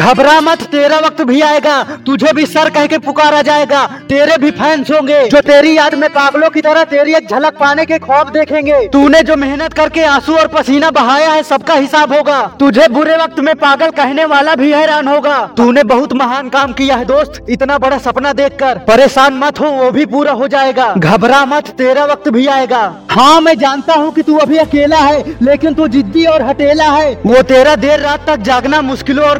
[0.00, 4.50] घबरा मत, तेरा वक्त भी आएगा। तुझे भी सर कह के पुकारा जाएगा। तेरे भी
[4.50, 8.28] फैंस होंगे। जो तेरी याद में पागलों की तरह तेरी एक झलक पाने के ख्वाब
[8.28, 13.16] देखेंगे। तूने जो मेहनत करके आँसू और पसीना बहाया है, सबका हिसाब होगा। तुझे बुरे
[13.16, 17.44] वक्त में पागल कहने वाला भी हैरान होगा। तूने बहुत महान काम किया है, दोस्त।
[17.50, 22.04] इतना बड़ा सपना देखकर परेशान मत हो, वो भी पूरा हो जाएगा। घबरा मत, तेरा
[22.04, 26.24] वक्त भी आएगा। हाँ मैं जानता हूँ कि तू अभी अकेला है, लेकिन तू जिद्दी
[26.24, 29.38] और हटेला है। वो तेरा देर रात तक जागना मुश्किलों और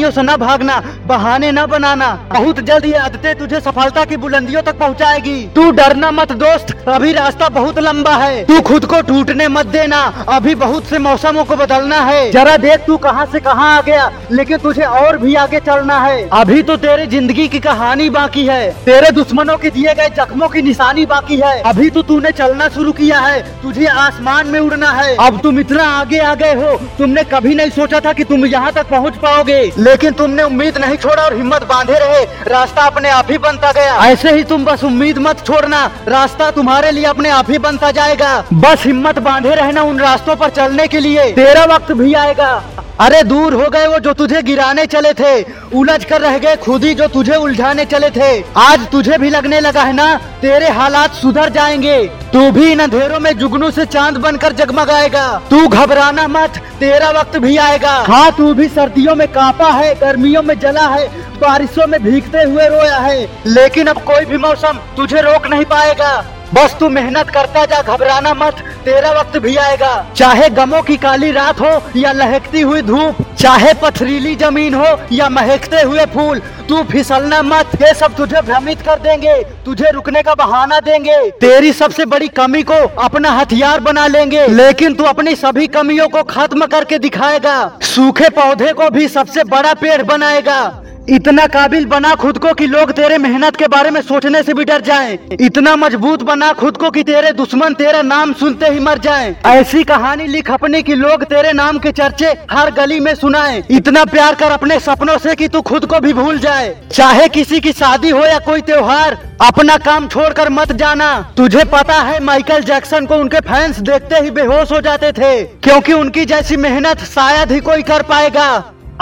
[0.00, 4.62] परेशानियों से न भागना, बहाने न बनाना। बहुत जल्द ये आदतें तुझे सफलता की बुलंदियों
[4.62, 9.48] तक पहुँचाएगी। तू डरना मत दोस्त, अभी रास्ता बहुत लंबा है। तू खुद को टूटने
[9.50, 13.76] मत देना, अभी बहुत से मौसमों को बदलना है। जरा देख तू कहाँ से कहाँ
[13.76, 18.08] आ गया, लेकिन तुझे और भी आगे चलना है। अभी तो तेरे ज़िंदगी की कहानी
[18.10, 22.30] बाकी है। तेरे दुश्मनों के दिए गए जख्मों की निशानी बाकी है। अभी तो तूने
[22.32, 26.54] चलना शुरू किया है, तुझे आसमान में उड़ना है। अब तुम इतना आगे आ गए
[26.54, 30.78] हो, तुमने कभी नहीं सोचा था कि तुम यहाँ तक पहुँच पाओगे। लेकिन तुमने उम्मीद
[30.78, 34.64] नहीं छोड़ा और हिम्मत बांधे रहे। रास्ता अपने आप ही बनता गया। ऐसे ही तुम
[34.64, 39.54] बस उम्मीद मत छोड़ना। रास्ता तुम्हारे लिए अपने आप ही बनता जाएगा। बस हिम्मत बांधे
[39.54, 42.62] रहना उन रास्तों पर चलने के लिए। तेरा वक्त भी आएगा।
[43.00, 45.42] अरे दूर हो गए वो जो तुझे गिराने चले थे।
[45.74, 49.60] उलझ कर रह गए खुद ही जो तुझे उलझाने चले थे। आज तुझे भी लगने
[49.60, 50.16] लगा है ना?
[50.16, 55.68] तेरे हालात सुधर जाएँगे। तू भी इन अंधेरों में जुगनू से चाँद बनकर जगमगाएगा। तू
[55.68, 60.58] घबराना मत, तेरा वक्त भी आएगा। हाँ तू भी सर्दियों में कांपा है, गर्मियों में
[60.60, 61.08] जला है,
[61.40, 66.24] बारिशों में भीगते हुए रोया है। लेकिन अब कोई भी मौसम तुझे रोक नहीं पाएगा।
[66.54, 71.30] बस तू मेहनत करता जा, घबराना मत, तेरा वक्त भी आएगा। चाहे गमों की काली
[71.32, 76.82] रात हो, या लहकती हुई धूप, चाहे पथरीली ज़मीन हो, या महकते हुए फूल, तू
[76.82, 79.34] फिसलना मत। ये सब तुझे भ्रमित कर देंगे,
[79.64, 84.94] तुझे रुकने का बहाना देंगे। तेरी सबसे बड़ी कमी को अपना हथियार बना लेंगे, लेकिन
[84.94, 90.02] तू अपनी सभी कमियों को खत्म करके दिखाएगा। सूखे पौधे को भी सबसे बड़ा पेड़
[90.02, 94.54] बनाएगा। इतना काबिल बना खुद को कि लोग तेरे मेहनत के बारे में सोचने से
[94.54, 98.80] भी डर जाएँ। इतना मज़बूत बना खुद को कि तेरे दुश्मन तेरा नाम सुनते ही
[98.80, 103.14] मर जाएँ। ऐसी कहानी लिख अपने की लोग तेरे नाम के चर्चे हर गली में
[103.14, 107.28] सुनाएँ। इतना प्यार कर अपने सपनों से कि तू खुद को भी भूल जाए चाहे
[107.28, 112.18] किसी की शादी हो या कोई त्योहार, अपना काम छोड़कर मत जाना तुझे पता है,
[112.20, 117.04] माइकल जैक्सन को उनके फैंस देखते ही बेहोश हो जाते थे, क्योंकि उनकी जैसी मेहनत
[117.06, 118.50] शायद ही कोई कर पाएगा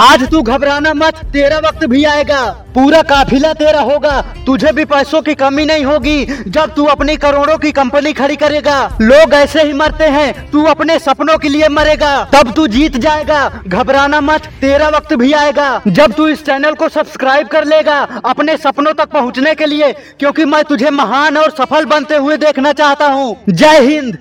[0.00, 2.44] आज तू घबराना मत, तेरा वक्त भी आएगा।
[2.74, 7.58] पूरा काफिला तेरा होगा। तुझे भी पैसों की कमी नहीं होगी। जब तू अपनी करोड़ों
[7.58, 12.24] की कंपनी खड़ी करेगा, लोग ऐसे ही मरते हैं, तू अपने सपनों के लिए मरेगा।
[12.24, 16.88] तब तू जीत जाएगा। घबराना मत, तेरा वक्त भी आएगा। जब तू इस चैनल को
[16.88, 21.84] सब्सक्राइब कर लेगा, अपने सपनों तक पहुँचने के लिए, क्यूँकी मैं तुझे महान और सफल
[21.84, 24.18] बनते हुए देखना चाहता हूँ। जय हिंद।